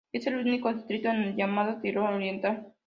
Es 0.11 0.25
el 0.25 0.37
único 0.37 0.73
distrito 0.73 1.09
en 1.09 1.17
el 1.21 1.35
llamado 1.35 1.79
Tirol 1.79 2.15
Oriental. 2.15 2.73